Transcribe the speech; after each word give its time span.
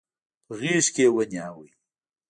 په 0.45 0.53
غېږ 0.59 0.85
کې 0.95 1.03
يې 1.07 1.13
ونيو. 1.13 1.63